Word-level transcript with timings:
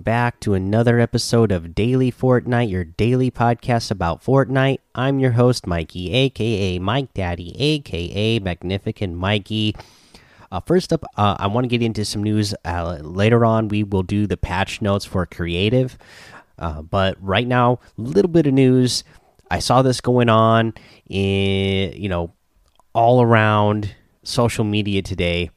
Welcome 0.00 0.12
back 0.12 0.40
to 0.40 0.54
another 0.54 0.98
episode 0.98 1.52
of 1.52 1.74
Daily 1.74 2.10
Fortnite, 2.10 2.70
your 2.70 2.84
daily 2.84 3.30
podcast 3.30 3.90
about 3.90 4.24
Fortnite. 4.24 4.78
I'm 4.94 5.18
your 5.18 5.32
host, 5.32 5.66
Mikey, 5.66 6.10
aka 6.14 6.78
Mike 6.78 7.12
Daddy, 7.12 7.54
aka 7.60 8.38
Magnificent 8.38 9.14
Mikey. 9.14 9.76
Uh, 10.50 10.60
first 10.60 10.94
up, 10.94 11.04
uh, 11.18 11.36
I 11.38 11.48
want 11.48 11.64
to 11.64 11.68
get 11.68 11.82
into 11.82 12.06
some 12.06 12.22
news. 12.22 12.54
Uh, 12.64 13.00
later 13.02 13.44
on, 13.44 13.68
we 13.68 13.82
will 13.82 14.02
do 14.02 14.26
the 14.26 14.38
patch 14.38 14.80
notes 14.80 15.04
for 15.04 15.26
creative. 15.26 15.98
Uh, 16.58 16.80
but 16.80 17.18
right 17.20 17.46
now, 17.46 17.78
a 17.98 18.00
little 18.00 18.30
bit 18.30 18.46
of 18.46 18.54
news. 18.54 19.04
I 19.50 19.58
saw 19.58 19.82
this 19.82 20.00
going 20.00 20.30
on 20.30 20.72
in, 21.10 21.92
you 21.92 22.08
know, 22.08 22.32
all 22.94 23.20
around 23.20 23.94
social 24.22 24.64
media 24.64 25.02
today. 25.02 25.50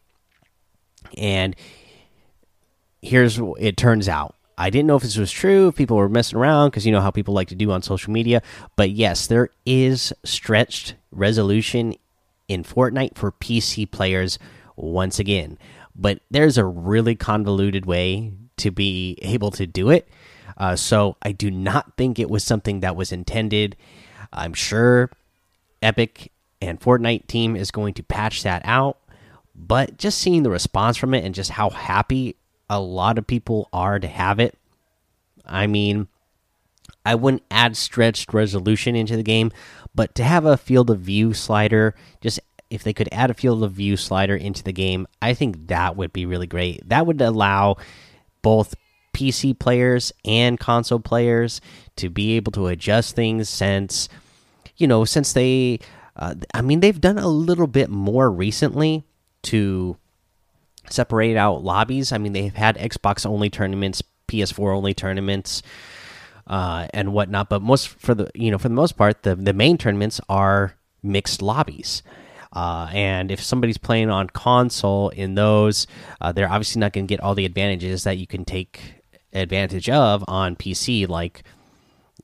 And 1.18 1.56
here's 3.04 3.40
it 3.60 3.78
turns 3.78 4.10
out. 4.10 4.36
I 4.58 4.70
didn't 4.70 4.88
know 4.88 4.96
if 4.96 5.04
this 5.04 5.18
was 5.18 5.32
true, 5.32 5.68
if 5.68 5.76
people 5.76 5.98
were 5.98 6.10
messing 6.10 6.38
around, 6.38 6.70
because 6.70 6.86
you 6.86 6.92
know 6.92 7.02
how 7.02 7.12
people 7.12 7.34
like 7.34 7.50
to 7.50 7.56
do 7.56 7.72
on 7.72 7.82
social 7.82 8.14
media. 8.14 8.42
But 8.76 8.92
yes, 8.92 9.28
there 9.28 9.50
is 9.66 10.14
stretched 10.24 10.96
resolution 11.12 11.96
in 12.48 12.64
Fortnite 12.64 13.16
for 13.16 13.32
PC 13.32 13.90
players 13.90 14.40
once 14.76 15.20
again. 15.20 15.58
But 15.96 16.22
there's 16.32 16.58
a 16.58 16.66
really 16.66 17.16
convoluted 17.16 17.86
way 17.86 18.34
to 18.58 18.72
be 18.72 19.18
able 19.22 19.52
to 19.52 19.66
do 19.68 19.90
it. 19.90 20.08
Uh, 20.58 20.76
so 20.76 21.18
I 21.22 21.32
do 21.32 21.50
not 21.50 21.98
think 21.98 22.20
it 22.20 22.30
was 22.30 22.44
something 22.44 22.82
that 22.82 22.96
was 22.96 23.12
intended. 23.12 23.76
I'm 24.32 24.54
sure 24.54 25.10
Epic 25.82 26.32
and 26.62 26.80
Fortnite 26.80 27.28
team 27.28 27.56
is 27.56 27.72
going 27.72 27.96
to 27.96 28.04
patch 28.04 28.44
that 28.44 28.62
out. 28.66 28.98
But 29.56 29.98
just 29.98 30.20
seeing 30.20 30.44
the 30.44 30.50
response 30.50 30.98
from 30.98 31.14
it 31.14 31.24
and 31.24 31.36
just 31.36 31.52
how 31.52 31.70
happy 31.70 32.36
a 32.74 32.80
lot 32.80 33.20
of 33.20 33.28
people 33.28 33.70
are 33.72 34.00
to 34.00 34.08
have 34.08 34.40
it. 34.40 34.58
I 35.46 35.68
mean, 35.68 36.08
I 37.06 37.14
wouldn't 37.14 37.44
add 37.52 37.78
stretched 37.78 38.34
resolution 38.34 38.96
into 38.96 39.16
the 39.16 39.24
game, 39.24 39.52
but 39.94 40.16
to 40.16 40.24
have 40.24 40.46
a 40.46 40.58
field 40.58 40.90
of 40.90 41.00
view 41.00 41.36
slider, 41.36 41.94
just 42.20 42.40
if 42.72 42.84
they 42.84 42.94
could 42.94 43.10
add 43.12 43.30
a 43.30 43.36
field 43.36 43.64
of 43.64 43.74
view 43.74 43.96
slider 43.96 44.36
into 44.36 44.64
the 44.64 44.72
game, 44.72 45.06
I 45.22 45.36
think 45.36 45.68
that 45.68 45.96
would 45.96 46.12
be 46.14 46.26
really 46.26 46.48
great. 46.48 46.90
That 46.90 47.06
would 47.06 47.22
allow 47.22 47.78
both 48.42 48.74
PC 49.14 49.58
players 49.60 50.12
and 50.26 50.60
console 50.60 51.00
players 51.00 51.62
to 51.98 52.10
be 52.10 52.36
able 52.38 52.52
to 52.54 52.68
adjust 52.68 53.16
things 53.16 53.48
since 53.50 54.10
you 54.78 54.88
know, 54.88 55.06
since 55.06 55.34
they 55.34 55.80
uh, 56.16 56.34
I 56.56 56.64
mean, 56.64 56.80
they've 56.80 57.00
done 57.00 57.20
a 57.20 57.28
little 57.28 57.68
bit 57.68 57.92
more 57.92 58.32
recently 58.32 59.04
to 59.44 59.98
separate 60.90 61.38
out 61.38 61.64
lobbies. 61.64 62.12
I 62.12 62.18
mean, 62.18 62.34
they've 62.34 62.54
had 62.54 62.78
Xbox 62.78 63.26
only 63.26 63.50
tournaments, 63.50 64.02
PS4 64.28 64.76
only 64.76 64.94
tournaments, 64.94 65.62
uh, 66.48 66.88
and 66.94 67.14
whatnot. 67.14 67.50
But 67.50 67.62
most 67.62 67.88
for 67.88 68.14
the 68.16 68.30
you 68.34 68.52
know 68.52 68.58
for 68.58 68.70
the 68.70 68.76
most 68.76 68.98
part, 68.98 69.24
the 69.24 69.36
the 69.36 69.54
main 69.54 69.78
tournaments 69.78 70.20
are 70.30 70.76
mixed 71.02 71.42
lobbies. 71.42 72.04
Uh, 72.54 72.88
and 72.94 73.32
if 73.32 73.42
somebody's 73.42 73.80
playing 73.80 74.12
on 74.12 74.28
console 74.28 75.10
in 75.10 75.34
those, 75.34 75.88
uh, 76.22 76.32
they're 76.32 76.52
obviously 76.52 76.80
not 76.80 76.94
going 76.94 77.08
to 77.08 77.12
get 77.12 77.20
all 77.20 77.34
the 77.34 77.46
advantages 77.46 78.04
that 78.04 78.20
you 78.20 78.28
can 78.28 78.46
take 78.46 79.02
advantage 79.34 79.90
of 79.90 80.24
on 80.28 80.56
PC, 80.56 81.08
like 81.10 81.44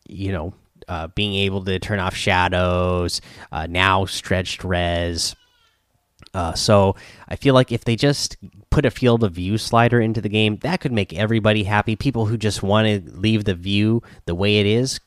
you 0.08 0.32
know 0.32 0.54
uh, 0.88 1.08
being 1.08 1.34
able 1.34 1.64
to 1.64 1.80
turn 1.80 2.00
off 2.00 2.16
shadows, 2.16 3.22
uh, 3.52 3.68
now 3.68 4.06
stretched 4.06 4.64
res, 4.64 5.36
uh, 6.34 6.54
so 6.54 6.96
I 7.28 7.36
feel 7.36 7.54
like 7.54 7.72
if 7.72 7.84
they 7.84 7.96
just 7.96 8.38
put 8.70 8.86
a 8.86 8.92
field 8.92 9.24
of 9.24 9.34
view 9.34 9.58
slider 9.58 10.00
into 10.00 10.22
the 10.22 10.30
game, 10.30 10.58
that 10.58 10.80
could 10.80 10.92
make 10.92 11.14
everybody 11.14 11.64
happy. 11.64 11.96
People 11.96 12.28
who 12.28 12.38
just 12.38 12.62
want 12.62 12.88
to 12.88 13.12
leave 13.12 13.46
the 13.46 13.56
view 13.56 14.04
the 14.26 14.36
way 14.36 14.60
it 14.60 14.66
is, 14.66 15.00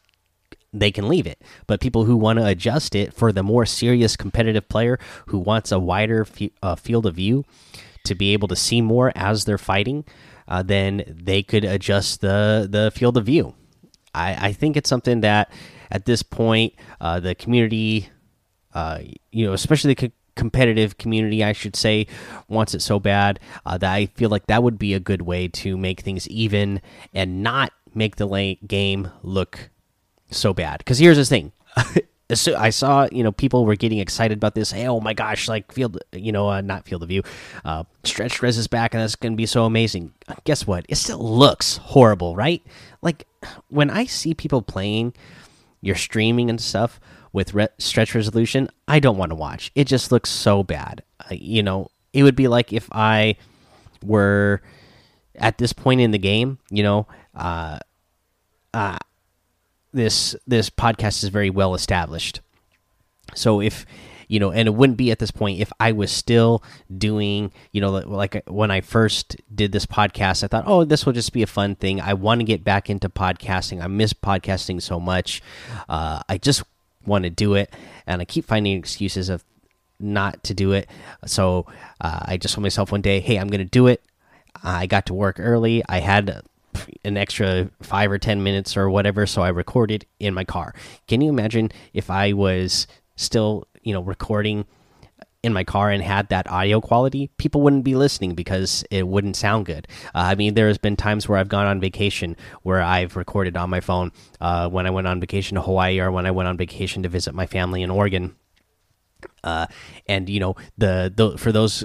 they 0.73 0.91
can 0.91 1.09
leave 1.09 1.27
it. 1.27 1.41
But 1.67 1.81
people 1.81 2.05
who 2.05 2.17
want 2.17 2.39
to 2.39 2.47
adjust 2.47 2.95
it 2.95 3.15
for 3.15 3.33
the 3.33 3.43
more 3.43 3.67
serious 3.67 4.17
competitive 4.17 4.69
player 4.69 4.99
who 5.27 5.39
wants 5.39 5.71
a 5.71 5.79
wider 5.79 6.27
uh, 6.63 6.75
field 6.75 7.07
of 7.07 7.15
view 7.15 7.45
to 8.05 8.15
be 8.15 8.33
able 8.33 8.49
to 8.49 8.57
see 8.57 8.81
more 8.81 9.13
as 9.15 9.45
they're 9.45 9.59
fighting, 9.59 10.05
uh, 10.49 10.63
then 10.63 11.05
they 11.07 11.43
could 11.43 11.65
adjust 11.65 12.21
the 12.21 12.67
the 12.69 12.91
field 12.91 13.17
of 13.17 13.27
view. 13.27 13.55
I, 14.15 14.49
I 14.49 14.53
think 14.53 14.77
it's 14.77 14.89
something 14.89 15.21
that 15.21 15.53
at 15.91 16.05
this 16.05 16.23
point 16.23 16.75
uh, 17.01 17.21
the 17.21 17.35
community, 17.35 18.09
uh, 18.75 19.01
you 19.31 19.47
know, 19.47 19.53
especially 19.53 19.95
the 19.95 20.13
competitive 20.35 20.99
community, 20.99 21.45
I 21.45 21.53
should 21.53 21.77
say, 21.77 22.07
wants 22.49 22.75
it 22.75 22.83
so 22.83 22.99
bad 22.99 23.41
uh, 23.67 23.79
that 23.79 23.93
I 23.93 24.07
feel 24.07 24.31
like 24.31 24.47
that 24.47 24.63
would 24.63 24.79
be 24.79 24.95
a 24.95 25.01
good 25.01 25.23
way 25.23 25.49
to 25.49 25.77
make 25.77 26.01
things 26.01 26.29
even 26.29 26.81
and 27.13 27.43
not 27.43 27.73
make 27.95 28.17
the 28.17 28.57
game 28.67 29.11
look 29.23 29.71
so 30.31 30.53
bad. 30.53 30.79
Because 30.79 30.99
here's 30.99 31.17
the 31.17 31.25
thing. 31.25 31.53
so 32.35 32.57
I 32.57 32.71
saw, 32.71 33.09
you 33.13 33.23
know, 33.23 33.33
people 33.33 33.65
were 33.65 33.77
getting 33.77 33.99
excited 33.99 34.39
about 34.39 34.55
this. 34.55 34.71
Hey, 34.71 34.87
oh 34.87 35.01
my 35.01 35.13
gosh, 35.13 35.49
like 35.49 35.73
field, 35.73 35.99
you 36.13 36.33
know, 36.33 36.49
uh, 36.49 36.61
not 36.61 36.87
field 36.87 37.03
of 37.03 37.09
view, 37.09 37.23
uh, 37.65 37.85
stretch 38.05 38.43
res 38.43 38.59
is 38.59 38.69
back, 38.69 38.95
and 38.95 39.03
that's 39.03 39.17
going 39.17 39.33
to 39.33 39.37
be 39.37 39.47
so 39.47 39.65
amazing. 39.65 40.13
Guess 40.45 40.67
what? 40.67 40.87
It 40.89 40.97
still 40.97 41.19
looks 41.19 41.77
horrible, 41.79 42.35
right? 42.37 42.63
Like 43.03 43.27
when 43.69 43.91
I 43.91 44.07
see 44.07 44.35
people 44.35 44.63
playing, 44.63 45.15
you're 45.81 45.97
streaming 45.97 46.49
and 46.49 46.61
stuff 46.61 47.01
with 47.33 47.55
re 47.55 47.69
stretch 47.79 48.15
resolution, 48.15 48.69
I 48.89 49.01
don't 49.01 49.17
want 49.17 49.31
to 49.31 49.37
watch. 49.37 49.71
It 49.75 49.87
just 49.87 50.13
looks 50.13 50.31
so 50.31 50.63
bad. 50.63 51.03
Uh, 51.21 51.35
you 51.35 51.63
know, 51.63 51.91
it 52.13 52.23
would 52.23 52.37
be 52.37 52.49
like 52.49 52.73
if 52.73 52.89
I 52.93 53.37
were 54.05 54.63
at 55.37 55.59
this 55.59 55.73
point 55.73 56.01
in 56.01 56.11
the 56.11 56.19
game, 56.19 56.59
you 56.71 56.83
know, 56.83 57.07
uh, 57.35 57.79
uh, 58.75 58.99
this 59.93 60.37
this 60.47 60.71
podcast 60.71 61.23
is 61.23 61.29
very 61.29 61.51
well 61.51 61.75
established. 61.75 62.41
So 63.35 63.61
if 63.61 63.87
you 64.29 64.41
know, 64.41 64.51
and 64.51 64.67
it 64.67 64.71
wouldn't 64.71 64.97
be 64.97 65.11
at 65.11 65.19
this 65.19 65.31
point 65.31 65.61
if 65.61 65.71
I 65.79 65.93
was 65.93 66.11
still 66.11 66.63
doing, 66.97 67.53
you 67.71 67.83
know, 67.83 67.91
like 67.91 68.43
when 68.47 68.71
I 68.71 68.81
first 68.81 69.37
did 69.55 69.73
this 69.73 69.85
podcast, 69.85 70.43
I 70.43 70.47
thought, 70.47 70.65
oh, 70.67 70.85
this 70.85 71.05
will 71.05 71.13
just 71.13 71.35
be 71.35 71.43
a 71.43 71.47
fun 71.47 71.75
thing. 71.75 72.01
I 72.01 72.15
want 72.15 72.41
to 72.41 72.45
get 72.45 72.65
back 72.65 72.89
into 72.89 73.11
podcasting. 73.11 73.83
I 73.83 73.89
miss 73.89 74.15
podcasting 74.15 74.81
so 74.81 74.99
much. 74.99 75.43
Uh, 75.87 76.23
I 76.31 76.39
just 76.39 76.63
want 77.07 77.25
to 77.25 77.31
do 77.31 77.55
it, 77.55 77.73
and 78.07 78.21
I 78.21 78.25
keep 78.25 78.45
finding 78.45 78.79
excuses 78.79 79.29
of 79.29 79.45
not 79.99 80.43
to 80.45 80.55
do 80.55 80.73
it. 80.73 80.89
So 81.27 81.67
uh, 82.01 82.21
I 82.25 82.37
just 82.37 82.55
told 82.55 82.63
myself 82.63 82.91
one 82.91 83.03
day, 83.03 83.21
hey, 83.21 83.39
I'm 83.39 83.49
going 83.49 83.61
to 83.61 83.65
do 83.65 83.87
it. 83.87 84.03
I 84.63 84.87
got 84.87 85.07
to 85.07 85.15
work 85.15 85.37
early. 85.39 85.83
I 85.89 86.01
had 86.01 86.43
an 87.05 87.17
extra 87.17 87.71
five 87.83 88.11
or 88.11 88.19
ten 88.19 88.43
minutes 88.43 88.77
or 88.77 88.91
whatever, 88.91 89.27
so 89.27 89.43
I 89.43 89.49
recorded 89.49 90.07
in 90.19 90.35
my 90.35 90.45
car. 90.45 90.75
Can 91.07 91.21
you 91.21 91.29
imagine 91.31 91.71
if 91.93 92.11
I 92.11 92.33
was 92.33 92.87
still, 93.17 93.67
you 93.83 93.93
know, 93.93 94.03
recording? 94.03 94.67
In 95.43 95.53
my 95.53 95.65
car 95.65 95.91
and 95.91 96.03
had 96.03 96.29
that 96.29 96.49
audio 96.49 96.81
quality, 96.81 97.31
people 97.37 97.61
wouldn't 97.63 97.85
be 97.85 97.97
listening 97.97 98.35
because 98.35 98.85
it 98.91 99.09
wouldn't 99.09 99.37
sound 99.37 99.67
good. 99.67 99.89
Uh, 100.15 100.31
I 100.31 100.35
mean, 100.37 100.55
there's 100.55 100.79
been 100.79 100.97
times 100.97 101.29
where 101.29 101.39
I've 101.39 101.49
gone 101.49 101.67
on 101.67 101.81
vacation 101.81 102.37
where 102.63 102.81
I've 102.81 103.17
recorded 103.17 103.57
on 103.57 103.69
my 103.69 103.81
phone 103.81 104.13
uh, 104.41 104.69
when 104.69 104.87
I 104.87 104.91
went 104.91 105.09
on 105.09 105.21
vacation 105.21 105.57
to 105.57 105.63
Hawaii 105.63 105.99
or 105.99 106.13
when 106.13 106.27
I 106.27 106.31
went 106.31 106.49
on 106.49 106.57
vacation 106.57 107.03
to 107.03 107.09
visit 107.09 107.35
my 107.35 107.47
family 107.47 107.83
in 107.83 107.91
Oregon. 107.91 108.37
Uh, 109.43 109.67
and 110.07 110.29
you 110.29 110.41
know 110.41 110.57
the, 110.79 111.13
the 111.15 111.39
for 111.39 111.53
those 111.53 111.85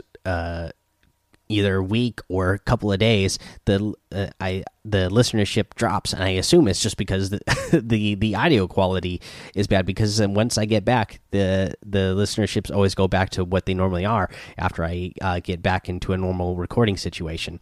either 1.49 1.81
week 1.81 2.19
or 2.29 2.53
a 2.53 2.59
couple 2.59 2.91
of 2.91 2.99
days, 2.99 3.39
the 3.65 3.93
uh, 4.11 4.27
I 4.39 4.63
the 4.83 5.09
listenership 5.09 5.73
drops, 5.75 6.13
and 6.13 6.23
I 6.23 6.29
assume 6.29 6.67
it's 6.67 6.81
just 6.81 6.97
because 6.97 7.29
the 7.29 7.39
the, 7.83 8.15
the 8.15 8.35
audio 8.35 8.67
quality 8.67 9.21
is 9.55 9.67
bad. 9.67 9.85
Because 9.85 10.19
once 10.21 10.57
I 10.57 10.65
get 10.65 10.85
back, 10.85 11.19
the 11.31 11.73
the 11.85 12.15
listenerships 12.15 12.73
always 12.73 12.95
go 12.95 13.07
back 13.07 13.29
to 13.31 13.43
what 13.43 13.65
they 13.65 13.73
normally 13.73 14.05
are 14.05 14.29
after 14.57 14.83
I 14.83 15.13
uh, 15.21 15.39
get 15.41 15.61
back 15.61 15.89
into 15.89 16.13
a 16.13 16.17
normal 16.17 16.55
recording 16.55 16.97
situation. 16.97 17.59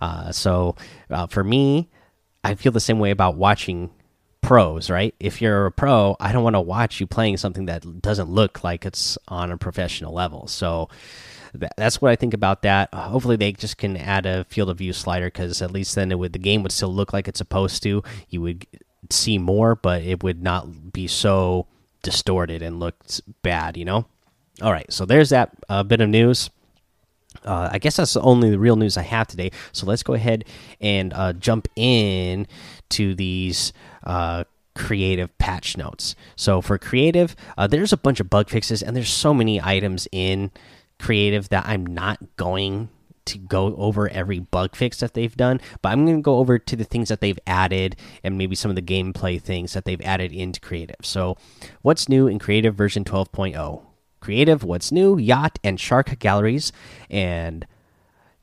Uh, 0.00 0.32
so 0.32 0.74
uh, 1.10 1.26
for 1.28 1.44
me, 1.44 1.88
I 2.42 2.54
feel 2.54 2.72
the 2.72 2.80
same 2.80 2.98
way 2.98 3.10
about 3.10 3.36
watching 3.36 3.90
pros, 4.42 4.90
right? 4.90 5.14
If 5.20 5.40
you're 5.40 5.66
a 5.66 5.72
pro, 5.72 6.16
I 6.20 6.32
don't 6.32 6.42
want 6.42 6.56
to 6.56 6.60
watch 6.60 7.00
you 7.00 7.06
playing 7.06 7.36
something 7.36 7.66
that 7.66 8.02
doesn't 8.02 8.28
look 8.28 8.64
like 8.64 8.84
it's 8.84 9.16
on 9.28 9.50
a 9.50 9.56
professional 9.56 10.12
level. 10.12 10.48
So 10.48 10.88
that's 11.54 12.00
what 12.00 12.10
I 12.10 12.16
think 12.16 12.34
about 12.34 12.62
that. 12.62 12.92
Hopefully, 12.94 13.36
they 13.36 13.52
just 13.52 13.76
can 13.76 13.96
add 13.96 14.26
a 14.26 14.44
field 14.44 14.70
of 14.70 14.78
view 14.78 14.92
slider 14.92 15.26
because 15.26 15.60
at 15.60 15.70
least 15.70 15.94
then 15.94 16.10
it 16.10 16.18
would 16.18 16.32
the 16.32 16.38
game 16.38 16.62
would 16.62 16.72
still 16.72 16.92
look 16.92 17.12
like 17.12 17.28
it's 17.28 17.38
supposed 17.38 17.82
to. 17.82 18.02
You 18.28 18.40
would 18.40 18.66
see 19.10 19.38
more, 19.38 19.74
but 19.74 20.02
it 20.02 20.22
would 20.22 20.42
not 20.42 20.92
be 20.92 21.06
so 21.06 21.66
distorted 22.02 22.62
and 22.62 22.80
look 22.80 22.96
bad. 23.42 23.76
You 23.76 23.84
know. 23.84 24.06
All 24.60 24.72
right, 24.72 24.90
so 24.92 25.04
there's 25.04 25.30
that 25.30 25.50
uh, 25.68 25.82
bit 25.82 26.00
of 26.00 26.08
news. 26.08 26.50
Uh, 27.44 27.70
I 27.72 27.78
guess 27.78 27.96
that's 27.96 28.12
the 28.12 28.20
only 28.20 28.50
the 28.50 28.58
real 28.58 28.76
news 28.76 28.96
I 28.96 29.02
have 29.02 29.26
today. 29.26 29.50
So 29.72 29.86
let's 29.86 30.02
go 30.02 30.12
ahead 30.12 30.44
and 30.80 31.12
uh, 31.14 31.32
jump 31.32 31.68
in 31.74 32.46
to 32.90 33.14
these 33.14 33.72
uh, 34.04 34.44
creative 34.74 35.36
patch 35.38 35.76
notes. 35.76 36.14
So 36.36 36.60
for 36.60 36.78
creative, 36.78 37.34
uh, 37.56 37.66
there's 37.66 37.92
a 37.92 37.96
bunch 37.96 38.20
of 38.20 38.30
bug 38.30 38.50
fixes, 38.50 38.82
and 38.82 38.94
there's 38.94 39.12
so 39.12 39.32
many 39.32 39.60
items 39.60 40.06
in 40.12 40.50
creative 41.02 41.48
that 41.48 41.66
I'm 41.66 41.84
not 41.84 42.20
going 42.36 42.88
to 43.24 43.38
go 43.38 43.74
over 43.76 44.08
every 44.08 44.38
bug 44.38 44.76
fix 44.76 45.00
that 45.00 45.14
they've 45.14 45.36
done, 45.36 45.60
but 45.80 45.90
I'm 45.90 46.04
going 46.06 46.18
to 46.18 46.22
go 46.22 46.38
over 46.38 46.58
to 46.58 46.76
the 46.76 46.84
things 46.84 47.08
that 47.08 47.20
they've 47.20 47.38
added 47.46 47.96
and 48.22 48.38
maybe 48.38 48.54
some 48.54 48.70
of 48.70 48.76
the 48.76 48.82
gameplay 48.82 49.40
things 49.42 49.72
that 49.72 49.84
they've 49.84 50.00
added 50.00 50.32
into 50.32 50.60
Creative. 50.60 50.96
So, 51.02 51.36
what's 51.82 52.08
new 52.08 52.28
in 52.28 52.38
Creative 52.38 52.74
version 52.74 53.04
12.0? 53.04 53.82
Creative, 54.20 54.62
what's 54.62 54.92
new? 54.92 55.18
Yacht 55.18 55.58
and 55.64 55.80
Shark 55.80 56.18
galleries 56.20 56.72
and 57.10 57.66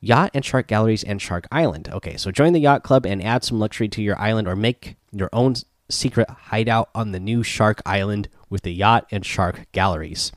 Yacht 0.00 0.30
and 0.34 0.44
Shark 0.44 0.66
galleries 0.66 1.02
and 1.02 1.20
Shark 1.20 1.46
Island. 1.50 1.88
Okay, 1.90 2.18
so 2.18 2.30
join 2.30 2.52
the 2.52 2.60
Yacht 2.60 2.82
Club 2.82 3.06
and 3.06 3.24
add 3.24 3.42
some 3.42 3.58
luxury 3.58 3.88
to 3.88 4.02
your 4.02 4.18
island 4.18 4.46
or 4.46 4.54
make 4.54 4.96
your 5.12 5.30
own 5.32 5.54
secret 5.88 6.28
hideout 6.28 6.90
on 6.94 7.12
the 7.12 7.20
new 7.20 7.42
Shark 7.42 7.80
Island 7.86 8.28
with 8.50 8.62
the 8.62 8.72
Yacht 8.72 9.06
and 9.10 9.24
Shark 9.24 9.66
galleries. 9.72 10.32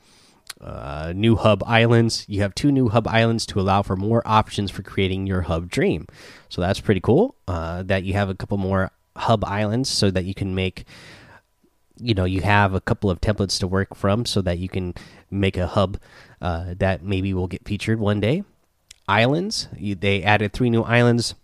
Uh, 0.60 1.12
new 1.14 1.36
hub 1.36 1.62
islands. 1.66 2.24
You 2.28 2.40
have 2.40 2.54
two 2.54 2.72
new 2.72 2.88
hub 2.88 3.06
islands 3.06 3.44
to 3.46 3.60
allow 3.60 3.82
for 3.82 3.96
more 3.96 4.22
options 4.24 4.70
for 4.70 4.82
creating 4.82 5.26
your 5.26 5.42
hub 5.42 5.68
dream. 5.68 6.06
So 6.48 6.60
that's 6.60 6.80
pretty 6.80 7.00
cool. 7.00 7.34
Uh, 7.46 7.82
that 7.82 8.04
you 8.04 8.14
have 8.14 8.30
a 8.30 8.34
couple 8.34 8.56
more 8.56 8.90
hub 9.16 9.44
islands 9.44 9.90
so 9.90 10.10
that 10.10 10.24
you 10.24 10.34
can 10.34 10.54
make. 10.54 10.84
You 11.96 12.14
know, 12.14 12.24
you 12.24 12.40
have 12.40 12.74
a 12.74 12.80
couple 12.80 13.10
of 13.10 13.20
templates 13.20 13.58
to 13.60 13.68
work 13.68 13.94
from 13.94 14.24
so 14.26 14.40
that 14.42 14.58
you 14.58 14.68
can 14.68 14.94
make 15.30 15.56
a 15.56 15.66
hub 15.66 15.98
uh, 16.40 16.74
that 16.78 17.04
maybe 17.04 17.32
will 17.34 17.46
get 17.46 17.66
featured 17.66 18.00
one 18.00 18.20
day. 18.20 18.42
Islands. 19.06 19.68
You, 19.76 19.94
they 19.94 20.22
added 20.22 20.52
three 20.52 20.70
new 20.70 20.82
islands 20.82 21.34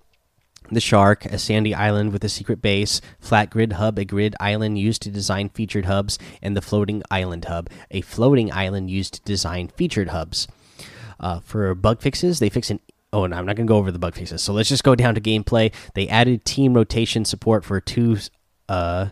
the 0.74 0.80
Shark, 0.80 1.24
a 1.26 1.38
sandy 1.38 1.74
island 1.74 2.12
with 2.12 2.24
a 2.24 2.28
secret 2.28 2.62
base, 2.62 3.00
Flat 3.18 3.50
Grid 3.50 3.74
Hub, 3.74 3.98
a 3.98 4.04
grid 4.04 4.34
island 4.40 4.78
used 4.78 5.02
to 5.02 5.10
design 5.10 5.48
featured 5.48 5.86
hubs, 5.86 6.18
and 6.42 6.56
the 6.56 6.62
Floating 6.62 7.02
Island 7.10 7.46
Hub, 7.46 7.68
a 7.90 8.00
floating 8.00 8.52
island 8.52 8.90
used 8.90 9.14
to 9.14 9.22
design 9.22 9.68
featured 9.68 10.08
hubs. 10.08 10.48
Uh, 11.18 11.40
for 11.40 11.74
bug 11.74 12.00
fixes, 12.00 12.38
they 12.38 12.48
fix 12.48 12.70
an 12.70 12.80
Oh, 13.12 13.24
and 13.24 13.34
I'm 13.34 13.44
not 13.44 13.56
going 13.56 13.66
to 13.66 13.70
go 13.70 13.76
over 13.76 13.90
the 13.90 13.98
bug 13.98 14.14
fixes. 14.14 14.40
So 14.40 14.52
let's 14.52 14.68
just 14.68 14.84
go 14.84 14.94
down 14.94 15.16
to 15.16 15.20
gameplay. 15.20 15.74
They 15.94 16.08
added 16.08 16.44
team 16.44 16.74
rotation 16.74 17.24
support 17.24 17.64
for 17.64 17.80
two 17.80 18.18
uh 18.68 19.08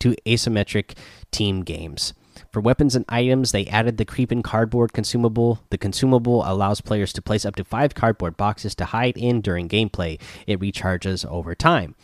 two 0.00 0.16
asymmetric 0.26 0.96
team 1.30 1.62
games. 1.62 2.14
For 2.52 2.60
weapons 2.60 2.94
and 2.94 3.06
items, 3.08 3.52
they 3.52 3.66
added 3.66 3.96
the 3.96 4.04
creeping 4.04 4.42
cardboard 4.42 4.92
consumable. 4.92 5.64
The 5.70 5.78
consumable 5.78 6.44
allows 6.44 6.82
players 6.82 7.10
to 7.14 7.22
place 7.22 7.46
up 7.46 7.56
to 7.56 7.64
five 7.64 7.94
cardboard 7.94 8.36
boxes 8.36 8.74
to 8.74 8.84
hide 8.84 9.16
in 9.16 9.40
during 9.40 9.70
gameplay. 9.70 10.20
It 10.46 10.60
recharges 10.60 11.24
over 11.24 11.54
time. 11.54 11.94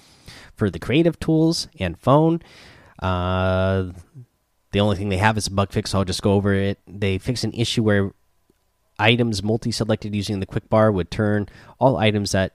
For 0.57 0.71
the 0.71 0.79
creative 0.79 1.21
tools 1.21 1.69
and 1.79 1.99
phone, 1.99 2.41
uh, 2.99 3.93
the 4.73 4.81
only 4.81 4.97
thing 4.97 5.11
they 5.11 5.19
have 5.19 5.37
is 5.37 5.49
a 5.49 5.51
bug 5.51 5.71
fix. 5.71 5.91
So 5.91 5.99
I'll 5.99 6.05
just 6.07 6.23
go 6.23 6.33
over 6.33 6.55
it. 6.55 6.79
They 6.87 7.19
fix 7.19 7.45
an 7.45 7.53
issue 7.53 7.83
where 7.83 8.13
items 8.99 9.43
multi 9.43 9.71
selected 9.71 10.15
using 10.15 10.41
the 10.41 10.47
quick 10.47 10.71
bar 10.71 10.91
would 10.91 11.11
turn 11.11 11.49
all 11.79 11.99
items 11.99 12.33
that 12.33 12.53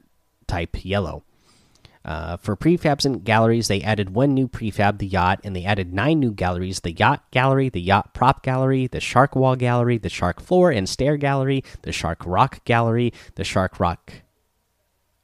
type 0.48 0.84
yellow. 0.84 1.24
Uh, 2.06 2.36
for 2.38 2.58
prefabs 2.58 3.06
and 3.06 3.24
galleries, 3.24 3.70
they 3.70 3.82
added 3.82 4.10
one 4.10 4.34
new 4.34 4.48
prefab, 4.48 4.98
the 4.98 5.08
yacht, 5.08 5.40
and 5.44 5.56
they 5.56 5.64
added 5.64 5.94
nine 5.94 6.20
new 6.20 6.32
galleries 6.32 6.82
the 6.82 6.92
yacht 6.92 7.24
gallery, 7.32 7.70
the 7.70 7.82
yacht 7.82 8.14
prop 8.14 8.44
gallery, 8.44 8.88
the 8.88 9.00
shark 9.00 9.36
wall 9.36 9.56
gallery, 9.56 9.98
the 9.98 10.10
shark 10.10 10.42
floor 10.42 10.70
and 10.70 10.90
stair 10.90 11.16
gallery, 11.16 11.64
the 11.84 11.94
shark 11.94 12.22
rock 12.26 12.64
gallery, 12.66 13.14
the 13.36 13.44
shark 13.44 13.80
rock. 13.80 14.14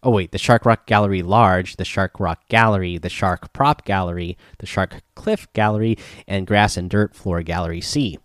Oh, 0.01 0.11
wait, 0.11 0.31
the 0.31 0.37
Shark 0.37 0.65
Rock 0.65 0.85
Gallery 0.85 1.21
Large, 1.21 1.75
the 1.75 1.83
Shark 1.83 2.21
Rock 2.21 2.47
Gallery, 2.47 2.97
the 2.97 3.09
Shark 3.09 3.51
Prop 3.51 3.83
Gallery, 3.83 4.37
the 4.59 4.65
Shark 4.65 5.01
Cliff 5.13 5.51
Gallery, 5.51 5.97
and 6.25 6.47
Grass 6.47 6.77
and 6.77 6.89
Dirt 6.89 7.13
Floor 7.13 7.43
Gallery 7.43 7.81
C. 7.81 8.17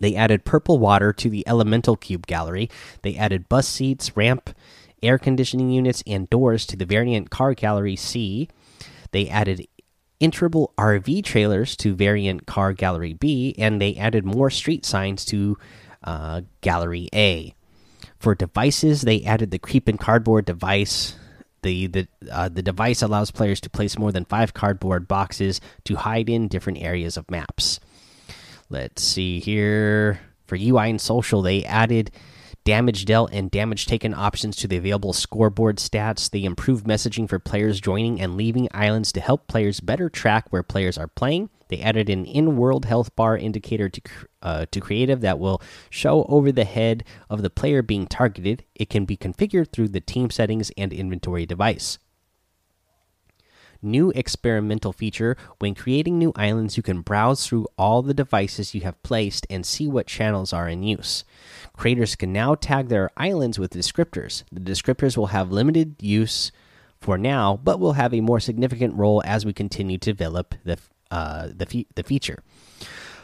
They 0.00 0.16
added 0.16 0.46
purple 0.46 0.78
water 0.78 1.12
to 1.12 1.28
the 1.28 1.46
Elemental 1.46 1.96
Cube 1.96 2.26
Gallery. 2.26 2.70
They 3.02 3.14
added 3.14 3.50
bus 3.50 3.68
seats, 3.68 4.16
ramp, 4.16 4.54
air 5.02 5.18
conditioning 5.18 5.70
units, 5.70 6.02
and 6.06 6.28
doors 6.30 6.66
to 6.66 6.76
the 6.76 6.84
variant 6.84 7.30
car 7.30 7.54
gallery 7.54 7.96
C. 7.96 8.48
They 9.12 9.28
added 9.28 9.66
enterable 10.20 10.72
RV 10.76 11.24
trailers 11.24 11.76
to 11.76 11.94
variant 11.94 12.46
car 12.46 12.72
gallery 12.72 13.14
B, 13.14 13.54
and 13.58 13.80
they 13.80 13.96
added 13.96 14.24
more 14.24 14.50
street 14.50 14.84
signs 14.84 15.24
to 15.26 15.56
uh, 16.04 16.42
gallery 16.60 17.08
A. 17.14 17.54
For 18.18 18.34
devices, 18.34 19.02
they 19.02 19.22
added 19.22 19.50
the 19.50 19.58
creeping 19.58 19.96
cardboard 19.96 20.44
device. 20.44 21.16
The 21.62 21.86
the 21.86 22.08
uh, 22.30 22.48
the 22.48 22.62
device 22.62 23.02
allows 23.02 23.30
players 23.30 23.60
to 23.62 23.70
place 23.70 23.98
more 23.98 24.12
than 24.12 24.24
five 24.24 24.54
cardboard 24.54 25.08
boxes 25.08 25.60
to 25.84 25.96
hide 25.96 26.28
in 26.28 26.48
different 26.48 26.80
areas 26.80 27.16
of 27.16 27.30
maps. 27.30 27.80
Let's 28.68 29.02
see 29.02 29.40
here. 29.40 30.20
For 30.46 30.56
UI 30.56 30.90
and 30.90 31.00
social, 31.00 31.42
they 31.42 31.64
added 31.64 32.10
damage 32.64 33.04
dealt 33.04 33.32
and 33.32 33.50
damage 33.50 33.86
taken 33.86 34.14
options 34.14 34.56
to 34.56 34.68
the 34.68 34.76
available 34.76 35.12
scoreboard 35.12 35.78
stats. 35.78 36.30
They 36.30 36.44
improve 36.44 36.84
messaging 36.84 37.28
for 37.28 37.38
players 37.38 37.80
joining 37.80 38.20
and 38.20 38.36
leaving 38.36 38.68
islands 38.72 39.12
to 39.12 39.20
help 39.20 39.46
players 39.46 39.80
better 39.80 40.08
track 40.08 40.46
where 40.50 40.62
players 40.62 40.98
are 40.98 41.08
playing. 41.08 41.50
They 41.68 41.80
added 41.80 42.10
an 42.10 42.24
in-world 42.24 42.84
health 42.84 43.14
bar 43.14 43.36
indicator 43.36 43.88
to 43.88 44.00
uh, 44.42 44.66
to 44.72 44.80
creative 44.80 45.20
that 45.20 45.38
will 45.38 45.62
show 45.88 46.24
over 46.24 46.50
the 46.50 46.64
head 46.64 47.04
of 47.28 47.42
the 47.42 47.50
player 47.50 47.82
being 47.82 48.06
targeted. 48.06 48.64
It 48.74 48.90
can 48.90 49.04
be 49.04 49.16
configured 49.16 49.72
through 49.72 49.88
the 49.88 50.00
team 50.00 50.30
settings 50.30 50.72
and 50.76 50.92
inventory 50.92 51.46
device 51.46 51.98
new 53.82 54.10
experimental 54.14 54.92
feature. 54.92 55.36
When 55.58 55.74
creating 55.74 56.18
new 56.18 56.32
islands 56.36 56.76
you 56.76 56.82
can 56.82 57.00
browse 57.00 57.46
through 57.46 57.66
all 57.78 58.02
the 58.02 58.14
devices 58.14 58.74
you 58.74 58.82
have 58.82 59.02
placed 59.02 59.46
and 59.50 59.64
see 59.64 59.88
what 59.88 60.06
channels 60.06 60.52
are 60.52 60.68
in 60.68 60.82
use. 60.82 61.24
Creators 61.76 62.16
can 62.16 62.32
now 62.32 62.54
tag 62.54 62.88
their 62.88 63.10
islands 63.16 63.58
with 63.58 63.72
descriptors. 63.72 64.44
The 64.52 64.60
descriptors 64.60 65.16
will 65.16 65.28
have 65.28 65.50
limited 65.50 65.96
use 66.00 66.52
for 67.00 67.16
now 67.16 67.58
but 67.62 67.80
will 67.80 67.94
have 67.94 68.12
a 68.12 68.20
more 68.20 68.40
significant 68.40 68.94
role 68.94 69.22
as 69.24 69.46
we 69.46 69.52
continue 69.52 69.98
to 69.98 70.12
develop 70.12 70.54
the 70.64 70.78
uh, 71.10 71.48
the, 71.54 71.66
fe 71.66 71.86
the 71.94 72.02
feature. 72.02 72.42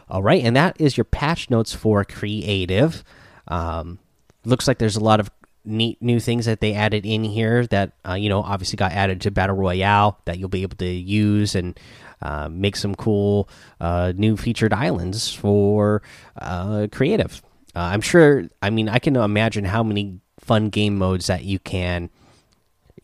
All 0.08 0.22
right 0.22 0.42
and 0.42 0.56
that 0.56 0.80
is 0.80 0.96
your 0.96 1.04
patch 1.04 1.50
notes 1.50 1.72
for 1.72 2.04
creative. 2.04 3.04
Um, 3.48 3.98
looks 4.46 4.66
like 4.66 4.78
there's 4.78 4.96
a 4.96 5.00
lot 5.04 5.20
of 5.20 5.30
neat 5.66 6.00
new 6.00 6.20
things 6.20 6.46
that 6.46 6.60
they 6.60 6.74
added 6.74 7.04
in 7.04 7.24
here 7.24 7.66
that 7.66 7.92
uh, 8.08 8.14
you 8.14 8.28
know 8.28 8.42
obviously 8.42 8.76
got 8.76 8.92
added 8.92 9.20
to 9.20 9.30
battle 9.30 9.56
royale 9.56 10.20
that 10.24 10.38
you'll 10.38 10.48
be 10.48 10.62
able 10.62 10.76
to 10.76 10.86
use 10.86 11.54
and 11.54 11.78
uh, 12.22 12.48
make 12.48 12.76
some 12.76 12.94
cool 12.94 13.48
uh, 13.80 14.12
new 14.16 14.36
featured 14.36 14.72
islands 14.72 15.32
for 15.32 16.02
uh, 16.40 16.86
creative. 16.90 17.42
Uh, 17.74 17.90
i'm 17.92 18.00
sure 18.00 18.48
i 18.62 18.70
mean 18.70 18.88
i 18.88 18.98
can 18.98 19.16
imagine 19.16 19.66
how 19.66 19.82
many 19.82 20.18
fun 20.40 20.70
game 20.70 20.96
modes 20.96 21.26
that 21.26 21.44
you 21.44 21.58
can 21.58 22.08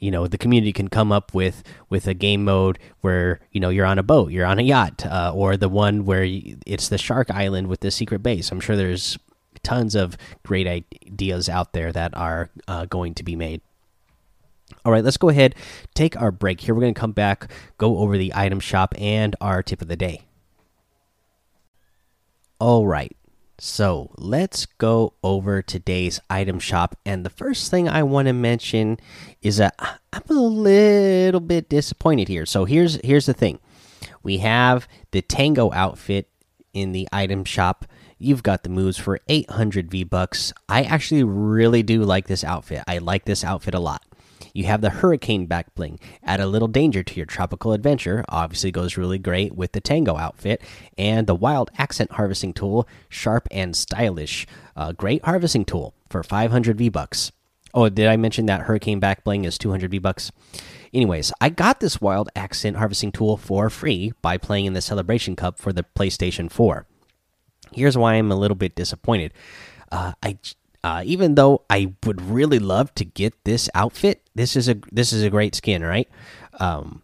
you 0.03 0.11
know 0.11 0.27
the 0.27 0.37
community 0.37 0.73
can 0.73 0.89
come 0.89 1.13
up 1.13 1.33
with 1.33 1.63
with 1.89 2.07
a 2.07 2.15
game 2.15 2.45
mode 2.45 2.79
where 3.03 3.41
you 3.53 3.61
know 3.61 3.69
you're 3.69 3.87
on 3.87 3.99
a 3.99 4.03
boat 4.03 4.33
you're 4.33 4.45
on 4.47 4.59
a 4.59 4.63
yacht 4.63 5.07
uh, 5.07 5.33
or 5.35 5.57
the 5.57 5.69
one 5.69 6.05
where 6.05 6.25
it's 6.67 6.89
the 6.89 6.99
shark 6.99 7.31
island 7.31 7.69
with 7.69 7.81
the 7.81 7.91
secret 7.91 8.21
base. 8.23 8.51
I'm 8.51 8.61
sure 8.61 8.77
there's 8.77 9.17
tons 9.63 9.95
of 9.95 10.17
great 10.43 10.67
ideas 10.67 11.49
out 11.49 11.73
there 11.73 11.93
that 11.93 12.17
are 12.17 12.51
uh, 12.69 12.87
going 12.87 13.15
to 13.15 13.23
be 13.23 13.37
made. 13.37 13.61
All 14.85 14.93
right, 14.93 15.05
let's 15.05 15.17
go 15.17 15.29
ahead, 15.29 15.55
take 15.95 16.21
our 16.21 16.33
break 16.33 16.61
here. 16.61 16.75
We're 16.75 16.81
going 16.81 16.95
to 16.95 17.01
come 17.01 17.13
back, 17.13 17.51
go 17.79 17.99
over 17.99 18.17
the 18.17 18.33
item 18.35 18.59
shop 18.59 18.95
and 18.99 19.37
our 19.41 19.63
tip 19.63 19.83
of 19.83 19.89
the 19.89 19.97
day. 19.97 20.23
All 22.59 22.87
right, 22.87 23.15
so 23.59 24.11
let's 24.17 24.67
go 24.67 25.15
over 25.23 25.63
today's 25.63 26.21
item 26.31 26.59
shop. 26.59 26.97
And 27.05 27.25
the 27.25 27.31
first 27.31 27.71
thing 27.71 27.89
I 27.89 28.03
want 28.03 28.27
to 28.27 28.33
mention 28.33 28.99
is 29.41 29.59
that 29.59 29.75
I'm 30.13 30.23
a 30.29 30.33
little 30.33 31.41
bit 31.41 31.69
disappointed 31.69 32.29
here. 32.29 32.47
So 32.47 32.65
here's 32.65 33.01
here's 33.05 33.27
the 33.27 33.35
thing: 33.35 33.61
we 34.23 34.39
have 34.39 34.89
the 35.11 35.23
Tango 35.23 35.71
outfit 35.73 36.29
in 36.73 36.93
the 36.93 37.09
item 37.13 37.45
shop 37.45 37.85
You've 38.23 38.45
got 38.45 38.63
the 38.63 38.69
moves 38.69 38.99
for 38.99 39.19
800 39.29 39.91
V 39.91 40.05
bucks. 40.05 40.53
I 40.69 40.83
actually 40.85 41.25
really 41.25 41.83
do 41.83 42.05
like 42.05 42.29
this 42.29 42.45
outfit. 42.45 42.85
I 42.87 42.99
like 42.99 43.25
this 43.25 43.43
outfit 43.43 43.75
a 43.75 43.81
lot. 43.81 44.05
You 44.55 44.65
have 44.65 44.81
the 44.81 44.91
Hurricane 44.91 45.47
back 45.47 45.75
bling. 45.75 45.99
Add 46.23 46.39
a 46.39 46.47
little 46.47 46.69
danger 46.69 47.03
to 47.03 47.15
your 47.17 47.27
tropical 47.27 47.73
adventure. 47.73 48.25
Obviously, 48.29 48.71
goes 48.71 48.97
really 48.97 49.19
great 49.19 49.57
with 49.57 49.73
the 49.73 49.81
Tango 49.81 50.17
outfit. 50.17 50.63
And 50.97 51.27
the 51.27 51.35
Wild 51.35 51.71
Accent 51.79 52.13
Harvesting 52.13 52.53
Tool, 52.53 52.87
sharp 53.09 53.49
and 53.51 53.75
stylish. 53.75 54.47
Uh, 54.77 54.93
great 54.93 55.25
harvesting 55.25 55.65
tool 55.65 55.95
for 56.09 56.23
500 56.23 56.79
V 56.79 56.89
bucks. 56.91 57.33
Oh, 57.75 57.89
did 57.89 58.07
I 58.07 58.17
mention 58.17 58.47
that 58.47 58.63
Hurricane 58.63 59.01
back 59.01 59.25
bling 59.25 59.45
is 59.45 59.59
200 59.59 59.91
V 59.91 59.99
bucks? 59.99 60.31
Anyways, 60.95 61.33
I 61.41 61.49
got 61.49 61.81
this 61.81 62.01
Wild 62.01 62.29
Accent 62.37 62.77
Harvesting 62.77 63.13
Tool 63.13 63.37
for 63.39 63.71
free 63.71 64.13
by 64.21 64.37
playing 64.37 64.67
in 64.67 64.75
the 64.75 64.83
Celebration 64.83 65.35
Cup 65.35 65.59
for 65.59 65.73
the 65.73 65.85
PlayStation 65.97 66.51
4. 66.51 66.87
Here's 67.75 67.97
why 67.97 68.15
I'm 68.15 68.31
a 68.31 68.37
little 68.37 68.55
bit 68.57 68.75
disappointed. 68.75 69.33
Uh, 69.91 70.13
I 70.23 70.39
uh, 70.85 71.03
even 71.05 71.37
though 71.37 71.63
I 71.71 71.93
would 72.05 72.21
really 72.21 72.59
love 72.59 72.95
to 72.97 73.05
get 73.05 73.45
this 73.45 73.69
outfit, 73.75 74.23
this 74.35 74.57
is 74.57 74.69
a 74.69 74.77
this 74.91 75.13
is 75.13 75.23
a 75.23 75.31
great 75.31 75.55
skin, 75.55 75.83
right? 75.83 76.09
Um, 76.59 77.03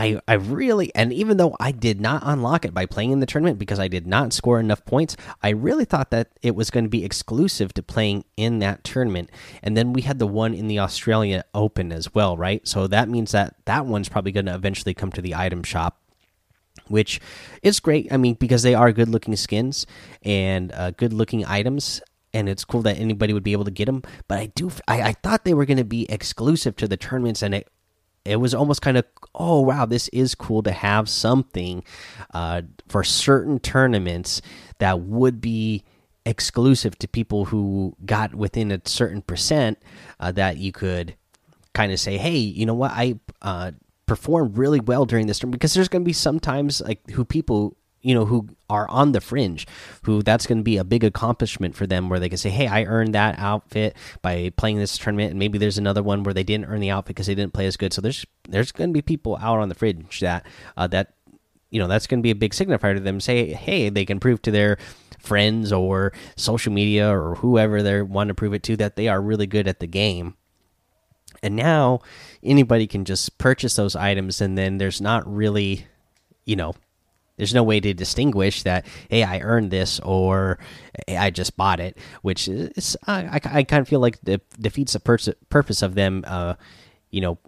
I, 0.00 0.20
I 0.28 0.34
really 0.34 0.94
and 0.94 1.12
even 1.12 1.38
though 1.38 1.56
I 1.58 1.72
did 1.72 2.00
not 2.00 2.22
unlock 2.24 2.64
it 2.64 2.72
by 2.72 2.86
playing 2.86 3.10
in 3.10 3.20
the 3.20 3.26
tournament 3.26 3.58
because 3.58 3.80
I 3.80 3.88
did 3.88 4.06
not 4.06 4.32
score 4.32 4.60
enough 4.60 4.84
points, 4.84 5.16
I 5.42 5.50
really 5.50 5.84
thought 5.84 6.10
that 6.10 6.30
it 6.40 6.54
was 6.54 6.70
going 6.70 6.84
to 6.84 6.90
be 6.90 7.04
exclusive 7.04 7.74
to 7.74 7.82
playing 7.82 8.24
in 8.36 8.60
that 8.60 8.84
tournament. 8.84 9.30
And 9.62 9.76
then 9.76 9.92
we 9.92 10.02
had 10.02 10.18
the 10.18 10.26
one 10.26 10.54
in 10.54 10.68
the 10.68 10.78
Australia 10.78 11.44
Open 11.52 11.92
as 11.92 12.14
well, 12.14 12.36
right? 12.36 12.66
So 12.66 12.86
that 12.86 13.08
means 13.08 13.32
that 13.32 13.56
that 13.64 13.86
one's 13.86 14.08
probably 14.08 14.32
going 14.32 14.46
to 14.46 14.54
eventually 14.54 14.94
come 14.94 15.10
to 15.12 15.22
the 15.22 15.34
item 15.34 15.64
shop, 15.64 16.00
which 16.90 17.20
is 17.62 17.80
great. 17.80 18.12
I 18.12 18.16
mean, 18.16 18.34
because 18.34 18.62
they 18.62 18.74
are 18.74 18.92
good 18.92 19.08
looking 19.08 19.36
skins 19.36 19.86
and 20.22 20.72
uh, 20.72 20.90
good 20.92 21.12
looking 21.12 21.44
items. 21.44 22.00
And 22.34 22.48
it's 22.48 22.64
cool 22.64 22.82
that 22.82 22.98
anybody 22.98 23.32
would 23.32 23.42
be 23.42 23.52
able 23.52 23.64
to 23.64 23.70
get 23.70 23.86
them, 23.86 24.02
but 24.28 24.38
I 24.38 24.46
do. 24.46 24.70
I, 24.86 25.00
I 25.00 25.12
thought 25.12 25.44
they 25.44 25.54
were 25.54 25.64
going 25.64 25.78
to 25.78 25.84
be 25.84 26.08
exclusive 26.10 26.76
to 26.76 26.86
the 26.86 26.98
tournaments, 26.98 27.42
and 27.42 27.54
it 27.54 27.68
it 28.28 28.36
was 28.36 28.54
almost 28.54 28.82
kind 28.82 28.96
of 28.96 29.04
oh 29.34 29.60
wow 29.60 29.86
this 29.86 30.08
is 30.08 30.34
cool 30.34 30.62
to 30.62 30.72
have 30.72 31.08
something 31.08 31.82
uh, 32.34 32.62
for 32.88 33.02
certain 33.02 33.58
tournaments 33.58 34.42
that 34.78 35.00
would 35.00 35.40
be 35.40 35.84
exclusive 36.26 36.98
to 36.98 37.08
people 37.08 37.46
who 37.46 37.96
got 38.04 38.34
within 38.34 38.70
a 38.70 38.80
certain 38.84 39.22
percent 39.22 39.78
uh, 40.20 40.30
that 40.30 40.58
you 40.58 40.72
could 40.72 41.16
kind 41.72 41.90
of 41.92 41.98
say 41.98 42.18
hey 42.18 42.36
you 42.36 42.66
know 42.66 42.74
what 42.74 42.90
i 42.92 43.14
performed 44.08 44.58
really 44.58 44.80
well 44.80 45.04
during 45.04 45.26
this 45.26 45.38
term 45.38 45.50
because 45.50 45.74
there's 45.74 45.88
going 45.88 46.02
to 46.02 46.08
be 46.08 46.12
sometimes 46.12 46.80
like 46.80 47.08
who 47.10 47.24
people 47.24 47.76
you 48.00 48.14
know 48.14 48.24
who 48.24 48.48
are 48.70 48.88
on 48.90 49.12
the 49.12 49.20
fringe 49.20 49.66
who 50.04 50.22
that's 50.22 50.46
going 50.46 50.58
to 50.58 50.64
be 50.64 50.76
a 50.76 50.84
big 50.84 51.04
accomplishment 51.04 51.74
for 51.74 51.86
them 51.86 52.08
where 52.08 52.20
they 52.20 52.28
can 52.28 52.38
say 52.38 52.48
hey 52.48 52.66
i 52.68 52.84
earned 52.84 53.14
that 53.14 53.38
outfit 53.38 53.96
by 54.22 54.50
playing 54.56 54.78
this 54.78 54.96
tournament 54.96 55.30
and 55.30 55.38
maybe 55.38 55.58
there's 55.58 55.78
another 55.78 56.02
one 56.02 56.22
where 56.22 56.34
they 56.34 56.44
didn't 56.44 56.66
earn 56.66 56.80
the 56.80 56.90
outfit 56.90 57.08
because 57.08 57.26
they 57.26 57.34
didn't 57.34 57.52
play 57.52 57.66
as 57.66 57.76
good. 57.76 57.92
So 57.92 58.00
there's 58.00 58.24
there's 58.48 58.72
going 58.72 58.90
to 58.90 58.94
be 58.94 59.02
people 59.02 59.36
out 59.36 59.58
on 59.58 59.68
the 59.68 59.74
fringe 59.74 60.20
that 60.20 60.46
uh, 60.76 60.86
that 60.88 61.14
you 61.70 61.78
know 61.78 61.88
that's 61.88 62.06
going 62.06 62.20
to 62.20 62.22
be 62.22 62.30
a 62.30 62.34
big 62.34 62.52
signifier 62.52 62.94
to 62.94 63.00
them. 63.00 63.20
Say 63.20 63.52
hey 63.52 63.88
they 63.88 64.04
can 64.04 64.20
prove 64.20 64.42
to 64.42 64.50
their 64.50 64.78
friends 65.18 65.72
or 65.72 66.12
social 66.36 66.72
media 66.72 67.08
or 67.08 67.34
whoever 67.36 67.82
they 67.82 68.02
want 68.02 68.28
to 68.28 68.34
prove 68.34 68.54
it 68.54 68.62
to 68.64 68.76
that 68.76 68.96
they 68.96 69.08
are 69.08 69.20
really 69.20 69.46
good 69.46 69.66
at 69.66 69.80
the 69.80 69.86
game 69.86 70.34
and 71.42 71.56
now 71.56 72.00
anybody 72.42 72.86
can 72.86 73.04
just 73.04 73.38
purchase 73.38 73.76
those 73.76 73.96
items 73.96 74.40
and 74.40 74.56
then 74.56 74.78
there's 74.78 75.00
not 75.00 75.26
really 75.32 75.86
you 76.44 76.56
know 76.56 76.74
there's 77.36 77.54
no 77.54 77.62
way 77.62 77.80
to 77.80 77.94
distinguish 77.94 78.62
that 78.64 78.84
hey 79.08 79.22
I 79.22 79.40
earned 79.40 79.70
this 79.70 80.00
or 80.00 80.58
hey, 81.06 81.16
I 81.16 81.30
just 81.30 81.56
bought 81.56 81.80
it, 81.80 81.96
which 82.22 82.48
is 82.48 82.96
I, 83.06 83.40
I 83.44 83.62
kind 83.62 83.80
of 83.80 83.88
feel 83.88 84.00
like 84.00 84.20
the 84.22 84.40
defeats 84.60 84.92
the 84.92 85.36
purpose 85.48 85.82
of 85.82 85.94
them, 85.94 86.24
uh, 86.26 86.54
you 87.10 87.20
know, 87.20 87.38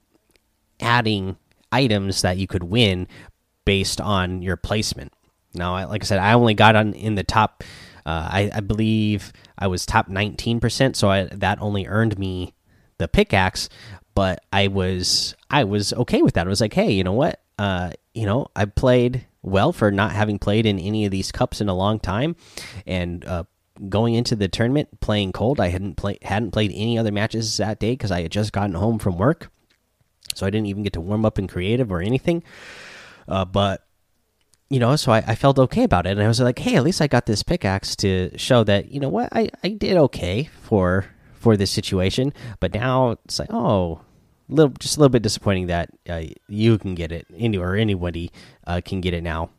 adding 0.80 1.36
items 1.72 2.22
that 2.22 2.38
you 2.38 2.46
could 2.46 2.64
win 2.64 3.06
based 3.64 4.00
on 4.00 4.42
your 4.42 4.56
placement. 4.56 5.12
Now, 5.54 5.86
like 5.88 6.02
I 6.02 6.06
said, 6.06 6.18
I 6.18 6.32
only 6.32 6.54
got 6.54 6.76
on 6.76 6.94
in 6.94 7.16
the 7.16 7.24
top. 7.24 7.62
Uh, 8.06 8.28
I, 8.32 8.50
I, 8.54 8.60
believe 8.60 9.32
I 9.58 9.66
was 9.66 9.84
top 9.84 10.08
19%, 10.08 10.96
so 10.96 11.10
I, 11.10 11.24
that 11.24 11.60
only 11.60 11.86
earned 11.86 12.18
me 12.18 12.54
the 13.00 13.08
pickaxe. 13.08 13.68
But 14.14 14.44
I 14.52 14.68
was 14.68 15.34
I 15.50 15.64
was 15.64 15.92
okay 15.92 16.22
with 16.22 16.34
that. 16.34 16.46
I 16.46 16.50
was 16.50 16.60
like, 16.60 16.74
hey, 16.74 16.92
you 16.92 17.02
know 17.02 17.12
what? 17.12 17.40
Uh, 17.58 17.90
you 18.14 18.26
know, 18.26 18.48
I 18.54 18.64
played 18.64 19.26
well 19.42 19.72
for 19.72 19.90
not 19.90 20.12
having 20.12 20.38
played 20.38 20.66
in 20.66 20.78
any 20.78 21.04
of 21.04 21.10
these 21.10 21.32
cups 21.32 21.60
in 21.60 21.68
a 21.68 21.74
long 21.74 21.98
time, 21.98 22.36
and 22.86 23.24
uh, 23.24 23.44
going 23.88 24.14
into 24.14 24.36
the 24.36 24.48
tournament 24.48 25.00
playing 25.00 25.32
cold. 25.32 25.60
I 25.60 25.68
hadn't 25.68 25.96
played 25.96 26.18
hadn't 26.22 26.52
played 26.52 26.72
any 26.74 26.98
other 26.98 27.12
matches 27.12 27.56
that 27.56 27.80
day 27.80 27.92
because 27.92 28.10
I 28.10 28.22
had 28.22 28.32
just 28.32 28.52
gotten 28.52 28.74
home 28.74 28.98
from 28.98 29.16
work, 29.16 29.50
so 30.34 30.46
I 30.46 30.50
didn't 30.50 30.66
even 30.66 30.82
get 30.82 30.92
to 30.94 31.00
warm 31.00 31.24
up 31.24 31.38
in 31.38 31.48
creative 31.48 31.90
or 31.90 32.00
anything. 32.00 32.42
Uh, 33.28 33.44
but 33.44 33.86
you 34.68 34.78
know, 34.78 34.94
so 34.96 35.12
I, 35.12 35.18
I, 35.26 35.34
felt 35.34 35.58
okay 35.58 35.82
about 35.82 36.06
it, 36.06 36.10
and 36.10 36.22
I 36.22 36.28
was 36.28 36.40
like, 36.40 36.58
hey, 36.60 36.76
at 36.76 36.84
least 36.84 37.00
I 37.00 37.08
got 37.08 37.26
this 37.26 37.42
pickaxe 37.42 37.96
to 37.96 38.36
show 38.38 38.62
that 38.64 38.90
you 38.90 39.00
know 39.00 39.08
what 39.08 39.28
I 39.32 39.50
I 39.64 39.70
did 39.70 39.96
okay 39.96 40.48
for 40.62 41.06
for 41.40 41.56
this 41.56 41.70
situation. 41.70 42.32
But 42.60 42.74
now 42.74 43.16
it's 43.24 43.38
like, 43.38 43.52
oh, 43.52 44.02
little 44.48 44.72
just 44.78 44.96
a 44.96 45.00
little 45.00 45.10
bit 45.10 45.22
disappointing 45.22 45.66
that 45.68 45.90
uh, 46.08 46.22
you 46.48 46.78
can 46.78 46.94
get 46.94 47.10
it 47.10 47.26
any 47.36 47.56
or 47.58 47.74
anybody 47.74 48.30
uh, 48.66 48.80
can 48.84 49.00
get 49.00 49.14
it 49.14 49.22
now. 49.22 49.50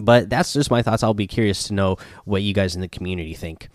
But 0.00 0.30
that's 0.30 0.52
just 0.52 0.70
my 0.70 0.80
thoughts. 0.80 1.02
I'll 1.02 1.12
be 1.12 1.26
curious 1.26 1.64
to 1.64 1.74
know 1.74 1.96
what 2.24 2.42
you 2.42 2.54
guys 2.54 2.76
in 2.76 2.80
the 2.82 2.88
community 2.88 3.34
think. 3.34 3.68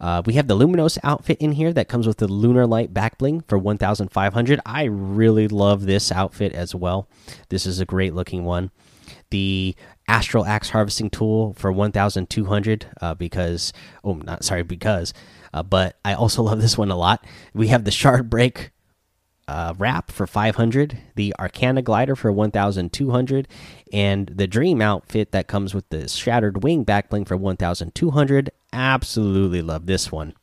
Uh, 0.00 0.20
we 0.26 0.34
have 0.34 0.46
the 0.46 0.56
luminos 0.56 0.98
outfit 1.02 1.38
in 1.38 1.52
here 1.52 1.72
that 1.72 1.88
comes 1.88 2.06
with 2.06 2.18
the 2.18 2.28
lunar 2.28 2.66
light 2.66 2.92
back 2.92 3.16
bling 3.16 3.40
for 3.42 3.56
1500 3.56 4.60
i 4.66 4.82
really 4.84 5.48
love 5.48 5.86
this 5.86 6.12
outfit 6.12 6.52
as 6.52 6.74
well. 6.74 7.08
This 7.48 7.64
is 7.64 7.80
a 7.80 7.86
great 7.86 8.12
looking 8.12 8.44
one. 8.44 8.70
The 9.30 9.74
astral 10.06 10.44
axe 10.44 10.70
harvesting 10.70 11.08
tool 11.08 11.54
for 11.54 11.72
1200 11.72 12.86
uh, 13.00 13.14
because 13.14 13.72
oh 14.04 14.14
not 14.14 14.44
sorry 14.44 14.62
because 14.62 15.14
uh, 15.52 15.62
but 15.62 15.96
i 16.04 16.14
also 16.14 16.42
love 16.42 16.60
this 16.60 16.78
one 16.78 16.90
a 16.90 16.96
lot 16.96 17.24
we 17.54 17.68
have 17.68 17.84
the 17.84 17.90
shard 17.90 18.28
break 18.28 18.72
uh, 19.48 19.74
wrap 19.76 20.10
for 20.10 20.26
500, 20.26 20.98
the 21.16 21.34
Arcana 21.38 21.82
glider 21.82 22.14
for 22.14 22.30
1,200, 22.30 23.48
and 23.92 24.26
the 24.28 24.46
Dream 24.46 24.80
outfit 24.80 25.32
that 25.32 25.48
comes 25.48 25.74
with 25.74 25.88
the 25.90 26.08
Shattered 26.08 26.62
Wing 26.62 26.84
backbling 26.84 27.26
for 27.26 27.36
1,200. 27.36 28.50
Absolutely 28.72 29.60
love 29.60 29.86
this 29.86 30.12
one. 30.12 30.34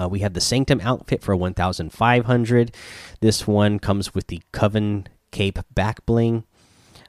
Uh, 0.00 0.08
we 0.08 0.20
have 0.20 0.34
the 0.34 0.40
Sanctum 0.40 0.80
outfit 0.80 1.22
for 1.22 1.36
1,500. 1.36 2.74
This 3.20 3.46
one 3.46 3.78
comes 3.78 4.14
with 4.14 4.26
the 4.26 4.42
Coven 4.52 5.06
Cape 5.30 5.58
back 5.74 6.04
bling. 6.06 6.44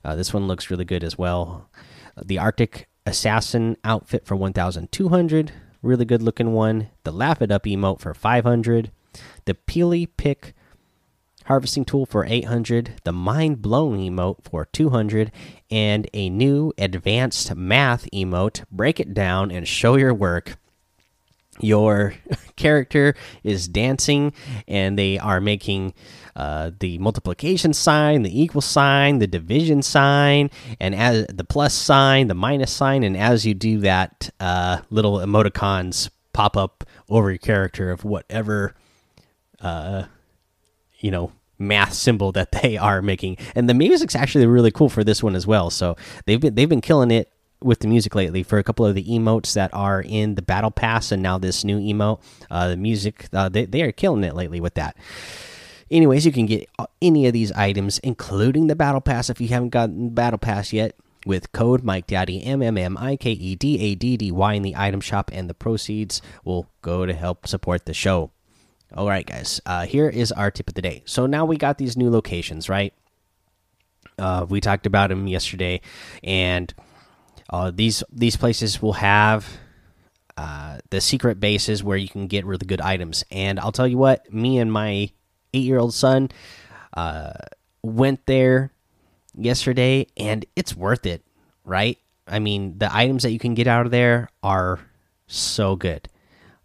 Uh, 0.04 0.16
this 0.16 0.34
one 0.34 0.48
looks 0.48 0.70
really 0.70 0.86
good 0.86 1.04
as 1.04 1.18
well. 1.18 1.70
The 2.22 2.38
Arctic 2.38 2.88
Assassin 3.06 3.78
outfit 3.84 4.26
for 4.26 4.36
1,200. 4.36 5.52
Really 5.84 6.06
good 6.06 6.24
looking 6.24 6.54
one. 6.54 6.90
The 7.04 7.12
Laugh 7.12 7.42
It 7.42 7.52
Up 7.52 7.66
emote 7.66 8.00
for 8.00 8.16
500 8.16 8.90
the 9.46 9.54
Peely 9.54 10.08
Pick 10.18 10.54
harvesting 11.46 11.84
tool 11.84 12.06
for 12.06 12.26
800, 12.26 13.02
the 13.04 13.12
Mind 13.12 13.62
Blown 13.62 13.98
emote 13.98 14.44
for 14.44 14.66
200, 14.66 15.32
and 15.70 16.10
a 16.14 16.30
new 16.30 16.72
advanced 16.78 17.54
math 17.56 18.10
emote. 18.12 18.64
Break 18.72 19.00
it 19.00 19.14
down 19.14 19.52
and 19.52 19.68
show 19.68 19.96
your 19.96 20.14
work. 20.14 20.58
Your 21.60 22.16
character 22.56 23.14
is 23.44 23.68
dancing, 23.68 24.34
and 24.68 24.98
they 24.98 25.20
are 25.20 25.42
making 25.42 25.94
uh, 26.36 26.72
the 26.80 26.98
multiplication 26.98 27.74
sign, 27.74 28.24
the 28.24 28.42
equal 28.42 28.62
sign, 28.62 29.20
the 29.20 29.28
division 29.28 29.82
sign, 29.82 30.50
and 30.80 30.96
as 30.96 31.26
the 31.28 31.44
plus 31.44 31.74
sign, 31.74 32.28
the 32.28 32.34
minus 32.34 32.72
sign, 32.72 33.04
and 33.04 33.16
as 33.16 33.46
you 33.46 33.54
do 33.54 33.80
that, 33.80 34.30
uh, 34.40 34.80
little 34.90 35.18
emoticons 35.18 36.10
pop 36.34 36.58
up 36.58 36.84
over 37.10 37.30
your 37.30 37.38
character 37.38 37.92
of 37.92 38.04
whatever 38.04 38.74
uh, 39.64 40.04
you 41.00 41.12
know, 41.12 41.32
math 41.58 41.94
symbol 41.94 42.32
that 42.32 42.52
they 42.64 42.78
are 42.78 43.02
making. 43.02 43.38
And 43.56 43.70
the 43.70 43.74
music's 43.74 44.16
actually 44.16 44.46
really 44.46 44.72
cool 44.72 44.90
for 44.90 45.04
this 45.04 45.24
one 45.24 45.36
as 45.36 45.48
well. 45.48 45.70
So 45.70 45.96
they've 46.26 46.40
been 46.40 46.56
they've 46.56 46.70
been 46.70 46.82
killing 46.82 47.12
it 47.12 47.30
with 47.62 47.80
the 47.80 47.88
music 47.88 48.14
lately 48.14 48.44
for 48.44 48.58
a 48.58 48.64
couple 48.64 48.86
of 48.86 48.94
the 48.94 49.06
emotes 49.06 49.54
that 49.54 49.74
are 49.74 50.02
in 50.02 50.36
the 50.36 50.42
battle 50.42 50.70
pass 50.70 51.14
and 51.14 51.24
now 51.24 51.38
this 51.38 51.64
new 51.64 51.80
emote 51.80 52.20
uh, 52.52 52.68
the 52.68 52.76
music 52.76 53.30
uh, 53.32 53.48
they, 53.48 53.64
they 53.64 53.82
are 53.84 53.94
killing 53.94 54.26
it 54.26 54.36
lately 54.36 54.60
with 54.60 54.74
that 54.74 54.98
anyways 55.94 56.26
you 56.26 56.32
can 56.32 56.46
get 56.46 56.70
any 57.02 57.26
of 57.28 57.34
these 57.34 57.52
items 57.54 58.00
including 58.00 58.68
the 58.68 58.76
battle 58.76 59.02
pass 59.02 59.30
if 59.30 59.40
you 59.40 59.48
haven't 59.48 59.70
gotten 59.70 60.10
battle 60.10 60.40
pass 60.40 60.74
yet 60.74 60.96
with 61.26 61.54
code 61.54 61.84
mike 61.84 62.08
daddy 62.08 62.44
m 62.44 62.62
m 62.62 62.78
m 62.78 62.98
i 62.98 63.16
k 63.16 63.32
e 63.32 63.56
d 63.56 63.80
a 63.80 63.96
d 63.96 64.18
d 64.18 64.32
y 64.32 64.54
in 64.54 64.62
the 64.62 64.76
item 64.76 65.00
shop 65.00 65.32
and 65.34 65.50
the 65.50 65.54
proceeds 65.54 66.22
will 66.44 66.68
go 66.82 67.06
to 67.06 67.14
help 67.14 67.48
support 67.48 67.86
the 67.86 67.94
show 67.94 68.32
all 68.96 69.08
right, 69.08 69.26
guys. 69.26 69.60
Uh, 69.66 69.86
here 69.86 70.08
is 70.08 70.32
our 70.32 70.52
tip 70.52 70.70
of 70.70 70.76
the 70.76 70.82
day. 70.82 71.02
So 71.06 71.26
now 71.26 71.46
we 71.46 71.58
got 71.58 71.78
these 71.78 71.98
new 71.98 72.12
locations, 72.12 72.70
right? 72.70 72.94
Uh, 74.20 74.46
we 74.48 74.62
talked 74.62 74.86
about 74.86 75.10
them 75.10 75.28
yesterday, 75.28 75.82
and 76.24 76.72
uh, 77.50 77.72
these 77.74 78.04
these 78.12 78.38
places 78.38 78.82
will 78.82 78.94
have 78.94 79.48
uh, 80.38 80.78
the 80.92 81.02
secret 81.02 81.40
bases 81.40 81.84
where 81.84 81.98
you 81.98 82.08
can 82.08 82.28
get 82.28 82.46
really 82.46 82.68
good 82.68 82.82
items. 82.82 83.24
And 83.32 83.60
I'll 83.60 83.72
tell 83.72 83.88
you 83.88 83.98
what, 83.98 84.32
me 84.32 84.60
and 84.60 84.72
my 84.72 85.10
eight 85.54 85.64
year 85.64 85.80
old 85.80 85.94
son 85.94 86.30
uh, 86.96 87.34
went 87.82 88.26
there 88.26 88.72
yesterday, 89.36 90.08
and 90.18 90.46
it's 90.56 90.76
worth 90.76 91.06
it, 91.06 91.24
right? 91.66 91.98
I 92.28 92.40
mean, 92.40 92.78
the 92.78 92.94
items 92.96 93.24
that 93.24 93.32
you 93.32 93.40
can 93.40 93.54
get 93.54 93.68
out 93.68 93.86
of 93.86 93.92
there 93.92 94.30
are 94.42 94.80
so 95.28 95.76
good. 95.76 96.08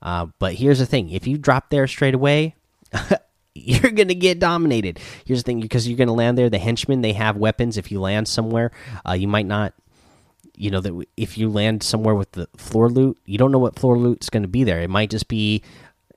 Uh, 0.00 0.26
but 0.38 0.54
here's 0.54 0.78
the 0.78 0.87
thing: 0.87 1.11
if 1.11 1.26
you 1.26 1.38
drop 1.38 1.71
there 1.71 1.87
straight 1.87 2.14
away, 2.14 2.54
you're 3.54 3.90
gonna 3.90 4.14
get 4.14 4.38
dominated. 4.38 5.00
Here's 5.25 5.42
the 5.42 5.47
thing: 5.47 5.61
because 5.61 5.88
you're 5.88 5.99
gonna 5.99 6.14
land 6.14 6.38
there, 6.38 6.50
the 6.50 6.59
henchmen 6.59 7.00
they 7.00 7.14
have 7.14 7.37
weapons. 7.37 7.76
If 7.76 7.90
you 7.90 8.00
land 8.00 8.28
somewhere, 8.28 8.71
uh, 9.09 9.12
you 9.12 9.28
might 9.28 9.47
not. 9.47 9.75
You 10.61 10.73
know 10.73 10.80
that 10.80 11.07
if 11.16 11.38
you 11.38 11.49
land 11.49 11.85
somewhere 11.85 12.16
with 12.16 12.33
the 12.33 12.49
floor 12.57 12.88
loot, 12.88 13.16
you 13.25 13.38
don't 13.38 13.52
know 13.52 13.61
what 13.61 13.78
floor 13.78 13.97
loot's 13.97 14.28
going 14.28 14.42
to 14.42 14.49
be 14.49 14.64
there. 14.64 14.80
It 14.80 14.90
might 14.90 15.09
just 15.09 15.28
be, 15.28 15.62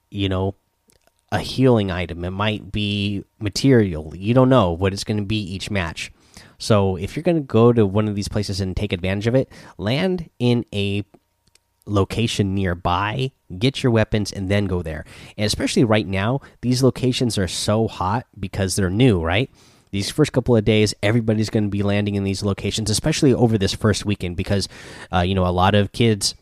you 0.10 0.30
know, 0.30 0.56
a 1.32 1.40
healing 1.40 1.92
item. 1.92 2.24
It 2.26 2.32
might 2.32 2.72
be 2.72 3.24
material. 3.40 4.14
You 4.16 4.34
don't 4.34 4.50
know 4.50 4.72
what 4.72 4.94
it's 4.94 5.04
going 5.04 5.18
to 5.18 5.26
be 5.26 5.42
each 5.42 5.72
match. 5.72 6.12
So 6.58 6.96
if 6.96 7.16
you're 7.16 7.24
going 7.24 7.38
to 7.38 7.42
go 7.42 7.74
to 7.74 7.86
one 7.86 8.08
of 8.08 8.16
these 8.16 8.28
places 8.28 8.62
and 8.62 8.76
take 8.76 8.94
advantage 8.94 9.28
of 9.28 9.36
it, 9.36 9.50
land 9.78 10.30
in 10.40 10.66
a 10.74 11.04
location 11.86 12.54
nearby, 12.54 13.32
get 13.58 13.82
your 13.82 13.92
weapons, 13.92 14.32
and 14.32 14.50
then 14.50 14.66
go 14.66 14.82
there. 14.82 15.06
And 15.38 15.46
especially 15.46 15.84
right 15.84 16.06
now, 16.06 16.42
these 16.62 16.84
locations 16.84 17.38
are 17.38 17.48
so 17.48 17.88
hot 17.88 18.28
because 18.40 18.76
they're 18.76 18.90
new, 18.90 19.22
right? 19.22 19.50
These 19.92 20.10
first 20.10 20.32
couple 20.32 20.56
of 20.56 20.64
days, 20.64 20.94
everybody's 21.04 21.50
going 21.50 21.66
to 21.66 21.70
be 21.70 21.84
landing 21.84 22.16
in 22.16 22.24
these 22.24 22.44
locations, 22.44 22.90
especially 22.90 23.34
over 23.34 23.58
this 23.58 23.74
first 23.74 24.06
weekend, 24.06 24.38
because 24.38 24.70
uh, 25.12 25.20
you 25.20 25.36
know 25.36 25.46
a 25.46 25.52
lot 25.52 25.76
of 25.76 25.92
kids 25.92 26.34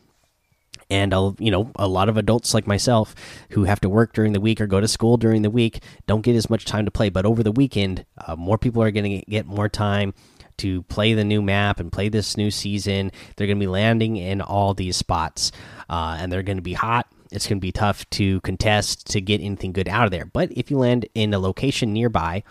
and 0.90 1.14
uh, 1.14 1.32
you 1.38 1.50
know 1.50 1.70
a 1.76 1.88
lot 1.88 2.08
of 2.08 2.16
adults 2.16 2.52
like 2.54 2.66
myself 2.66 3.14
who 3.50 3.64
have 3.64 3.80
to 3.80 3.88
work 3.88 4.12
during 4.12 4.32
the 4.32 4.40
week 4.40 4.60
or 4.60 4.66
go 4.66 4.80
to 4.80 4.88
school 4.88 5.16
during 5.16 5.42
the 5.42 5.50
week 5.50 5.82
don't 6.06 6.22
get 6.22 6.36
as 6.36 6.50
much 6.50 6.64
time 6.64 6.84
to 6.84 6.90
play. 6.90 7.08
But 7.08 7.26
over 7.26 7.42
the 7.42 7.52
weekend, 7.52 8.04
uh, 8.26 8.36
more 8.36 8.58
people 8.58 8.82
are 8.82 8.90
going 8.90 9.20
to 9.20 9.30
get 9.30 9.46
more 9.46 9.68
time 9.68 10.14
to 10.58 10.82
play 10.84 11.14
the 11.14 11.24
new 11.24 11.40
map 11.40 11.80
and 11.80 11.90
play 11.90 12.08
this 12.08 12.36
new 12.36 12.50
season. 12.50 13.10
They're 13.36 13.46
going 13.46 13.58
to 13.58 13.64
be 13.64 13.68
landing 13.68 14.16
in 14.16 14.40
all 14.42 14.74
these 14.74 14.96
spots, 14.96 15.52
uh, 15.88 16.18
and 16.20 16.30
they're 16.30 16.42
going 16.42 16.58
to 16.58 16.62
be 16.62 16.74
hot. 16.74 17.06
It's 17.32 17.46
going 17.46 17.58
to 17.58 17.62
be 17.62 17.72
tough 17.72 18.08
to 18.10 18.40
contest 18.42 19.06
to 19.12 19.20
get 19.20 19.40
anything 19.40 19.72
good 19.72 19.88
out 19.88 20.04
of 20.04 20.10
there. 20.10 20.26
But 20.26 20.52
if 20.52 20.70
you 20.70 20.78
land 20.78 21.06
in 21.14 21.32
a 21.32 21.38
location 21.38 21.92
nearby, 21.92 22.42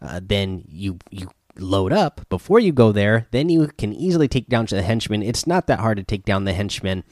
uh, 0.00 0.20
then 0.22 0.64
you 0.68 0.98
you 1.10 1.30
load 1.56 1.92
up 1.92 2.28
before 2.28 2.60
you 2.60 2.72
go 2.72 2.92
there. 2.92 3.26
Then 3.30 3.48
you 3.48 3.68
can 3.78 3.92
easily 3.92 4.28
take 4.28 4.48
down 4.48 4.66
the 4.66 4.82
henchmen. 4.82 5.22
It's 5.22 5.46
not 5.46 5.66
that 5.66 5.80
hard 5.80 5.98
to 5.98 6.04
take 6.04 6.24
down 6.24 6.44
the 6.44 6.52
henchmen. 6.52 7.04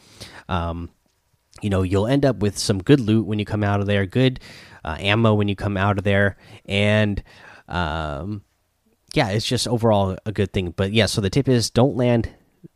Um, 0.51 0.91
you 1.63 1.71
know, 1.71 1.83
you'll 1.83 2.07
end 2.07 2.27
up 2.27 2.37
with 2.37 2.59
some 2.59 2.83
good 2.83 3.01
loot 3.01 3.27
when 3.27 3.39
you 3.39 3.45
come 3.45 3.65
out 3.65 3.81
of 3.81 3.87
there, 3.87 4.05
good 4.05 4.41
uh, 4.85 4.97
ammo 4.99 5.35
when 5.35 5.49
you 5.49 5.57
come 5.57 5.77
out 5.77 5.97
of 5.97 6.05
there, 6.05 6.37
and 6.67 7.23
um, 7.69 8.43
yeah, 9.15 9.29
it's 9.31 9.47
just 9.47 9.69
overall 9.69 10.19
a 10.27 10.33
good 10.33 10.53
thing. 10.53 10.75
But 10.77 10.93
yeah, 10.93 11.07
so 11.07 11.21
the 11.21 11.31
tip 11.31 11.49
is 11.49 11.71
don't 11.71 11.97
land 11.97 12.29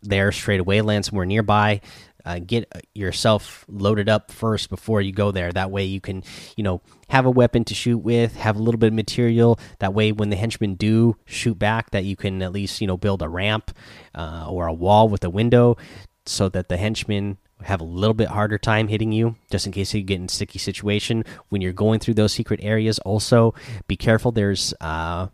there 0.02 0.32
straight 0.32 0.60
away. 0.60 0.80
Land 0.80 1.04
somewhere 1.04 1.26
nearby. 1.26 1.80
Uh, 2.26 2.38
get 2.38 2.70
yourself 2.94 3.66
loaded 3.68 4.08
up 4.08 4.30
first 4.30 4.70
before 4.70 5.02
you 5.02 5.12
go 5.12 5.30
there. 5.30 5.52
That 5.52 5.70
way 5.70 5.84
you 5.84 6.00
can, 6.00 6.22
you 6.56 6.64
know, 6.64 6.80
have 7.08 7.26
a 7.26 7.30
weapon 7.30 7.64
to 7.64 7.74
shoot 7.74 7.98
with, 7.98 8.34
have 8.36 8.56
a 8.56 8.62
little 8.62 8.78
bit 8.78 8.88
of 8.88 8.94
material. 8.94 9.58
That 9.80 9.92
way, 9.92 10.10
when 10.10 10.30
the 10.30 10.36
henchmen 10.36 10.76
do 10.76 11.16
shoot 11.26 11.58
back, 11.58 11.90
that 11.90 12.04
you 12.04 12.16
can 12.16 12.40
at 12.40 12.52
least, 12.52 12.80
you 12.80 12.86
know, 12.86 12.96
build 12.96 13.20
a 13.20 13.28
ramp 13.28 13.76
uh, 14.14 14.46
or 14.48 14.66
a 14.66 14.72
wall 14.72 15.08
with 15.08 15.22
a 15.22 15.28
window, 15.28 15.76
so 16.24 16.48
that 16.48 16.70
the 16.70 16.78
henchmen 16.78 17.36
have 17.64 17.80
a 17.80 17.84
little 17.84 18.14
bit 18.14 18.28
harder 18.28 18.58
time 18.58 18.88
hitting 18.88 19.12
you 19.12 19.34
just 19.50 19.66
in 19.66 19.72
case 19.72 19.92
you 19.92 20.02
get 20.02 20.20
in 20.20 20.28
sticky 20.28 20.58
situation 20.58 21.24
when 21.48 21.60
you're 21.60 21.72
going 21.72 21.98
through 21.98 22.14
those 22.14 22.32
secret 22.32 22.60
areas 22.62 22.98
also 23.00 23.54
be 23.88 23.96
careful 23.96 24.30
there's 24.32 24.72
uh 24.80 25.26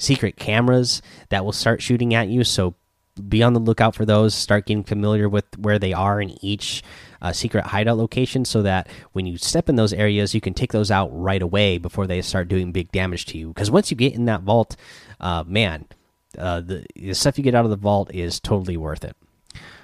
secret 0.00 0.36
cameras 0.36 1.02
that 1.28 1.44
will 1.44 1.52
start 1.52 1.82
shooting 1.82 2.14
at 2.14 2.28
you. 2.28 2.42
So 2.44 2.74
be 3.28 3.42
on 3.42 3.52
the 3.52 3.60
lookout 3.60 3.94
for 3.94 4.04
those. 4.04 4.34
Start 4.34 4.66
getting 4.66 4.84
familiar 4.84 5.28
with 5.28 5.44
where 5.58 5.78
they 5.78 5.92
are 5.92 6.20
in 6.20 6.42
each 6.44 6.82
uh, 7.20 7.32
secret 7.32 7.66
hideout 7.66 7.98
location 7.98 8.44
so 8.44 8.62
that 8.62 8.88
when 9.12 9.26
you 9.26 9.36
step 9.36 9.68
in 9.68 9.76
those 9.76 9.92
areas, 9.92 10.34
you 10.34 10.40
can 10.40 10.54
take 10.54 10.72
those 10.72 10.90
out 10.90 11.08
right 11.12 11.42
away 11.42 11.78
before 11.78 12.06
they 12.06 12.22
start 12.22 12.48
doing 12.48 12.72
big 12.72 12.90
damage 12.92 13.26
to 13.26 13.38
you. 13.38 13.48
Because 13.48 13.70
once 13.70 13.90
you 13.90 13.96
get 13.96 14.14
in 14.14 14.24
that 14.24 14.42
vault, 14.42 14.76
uh, 15.20 15.44
man, 15.46 15.86
uh, 16.38 16.60
the, 16.60 16.86
the 16.96 17.14
stuff 17.14 17.36
you 17.36 17.44
get 17.44 17.54
out 17.54 17.64
of 17.64 17.70
the 17.70 17.76
vault 17.76 18.10
is 18.14 18.40
totally 18.40 18.76
worth 18.76 19.04
it. 19.04 19.16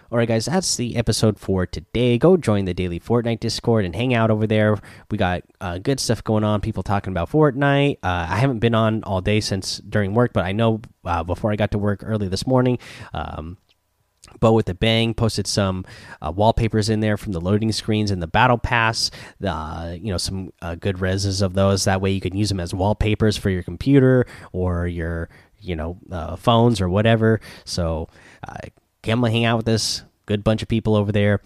All 0.09 0.19
right, 0.19 0.29
guys, 0.29 0.47
that's 0.47 0.77
the 0.77 0.95
episode 0.95 1.37
for 1.37 1.67
today. 1.67 2.17
Go 2.17 2.37
join 2.37 2.65
the 2.65 2.75
daily 2.75 3.01
Fortnite 3.01 3.41
Discord 3.41 3.85
and 3.85 3.95
hang 3.95 4.15
out 4.15 4.31
over 4.31 4.47
there. 4.47 4.79
We 5.11 5.19
got 5.19 5.43
uh, 5.61 5.79
good 5.79 5.99
stuff 5.99 6.23
going 6.23 6.45
on. 6.45 6.61
People 6.61 6.85
talking 6.85 7.13
about 7.13 7.29
Fortnite. 7.29 7.99
Uh, 8.05 8.27
I 8.29 8.37
haven't 8.37 8.61
been 8.61 8.77
on 8.77 9.03
all 9.03 9.21
day 9.21 9.41
since 9.41 9.79
during 9.79 10.15
work, 10.15 10.33
but 10.33 10.45
I 10.45 10.53
know 10.53 10.81
uh, 11.05 11.25
before 11.25 11.51
I 11.51 11.57
got 11.57 11.73
to 11.73 11.79
work 11.79 12.05
early 12.05 12.29
this 12.29 12.47
morning. 12.47 12.79
Um, 13.13 13.59
Bo 14.39 14.53
with 14.53 14.67
the 14.67 14.75
Bang 14.75 15.13
posted 15.13 15.49
some 15.49 15.85
uh, 16.23 16.31
wallpapers 16.31 16.89
in 16.89 17.01
there 17.01 17.17
from 17.17 17.33
the 17.33 17.41
loading 17.41 17.73
screens 17.73 18.13
and 18.13 18.23
the 18.23 18.29
Battle 18.29 18.59
Pass. 18.59 19.11
Uh, 19.45 19.97
you 19.99 20.13
know, 20.13 20.19
some 20.19 20.53
uh, 20.63 20.77
good 20.77 20.99
reses 20.99 21.43
of 21.43 21.55
those. 21.55 21.85
That 21.85 22.01
way 22.01 22.13
you 22.13 22.21
can 22.21 22.37
use 22.37 22.49
them 22.49 22.61
as 22.61 22.73
wallpapers 22.73 23.37
for 23.37 23.51
your 23.51 23.65
computer 23.65 24.25
or 24.53 24.87
your, 24.87 25.31
you 25.59 25.75
know, 25.75 25.99
uh, 26.13 26.37
phones 26.37 26.81
or 26.81 26.89
whatever. 26.89 27.41
So 27.65 28.09
uh, 28.47 28.69
come 29.07 29.23
hang 29.23 29.45
out 29.45 29.59
with 29.59 29.69
us. 29.69 30.03
Good 30.27 30.45
bunch 30.45 30.63
of 30.63 30.69
people 30.69 30.97
over 30.97 31.13
there. 31.13 31.41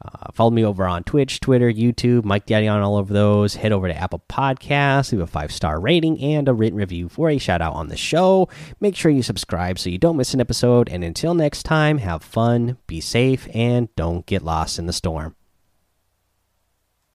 Uh, 0.00 0.30
follow 0.32 0.50
me 0.50 0.64
over 0.64 0.86
on 0.86 1.02
Twitch, 1.02 1.40
Twitter, 1.40 1.72
YouTube, 1.72 2.24
Mike 2.24 2.46
Daddy 2.46 2.68
on 2.68 2.82
all 2.82 2.96
over 2.96 3.12
those. 3.12 3.56
Head 3.56 3.72
over 3.72 3.88
to 3.88 3.96
Apple 3.96 4.22
Podcasts, 4.28 5.10
leave 5.10 5.20
a 5.20 5.26
five 5.26 5.50
star 5.50 5.80
rating 5.80 6.20
and 6.20 6.48
a 6.48 6.54
written 6.54 6.78
review 6.78 7.08
for 7.08 7.30
a 7.30 7.38
shout 7.38 7.60
out 7.60 7.74
on 7.74 7.88
the 7.88 7.96
show. 7.96 8.48
Make 8.80 8.94
sure 8.94 9.10
you 9.10 9.22
subscribe 9.22 9.78
so 9.78 9.90
you 9.90 9.98
don't 9.98 10.16
miss 10.16 10.34
an 10.34 10.40
episode. 10.40 10.88
And 10.88 11.02
until 11.02 11.34
next 11.34 11.64
time, 11.64 11.98
have 11.98 12.22
fun, 12.22 12.78
be 12.86 13.00
safe, 13.00 13.48
and 13.52 13.94
don't 13.96 14.24
get 14.24 14.42
lost 14.42 14.78
in 14.78 14.86
the 14.86 14.92
storm. 14.92 15.34